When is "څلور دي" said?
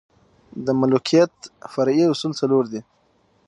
2.41-2.81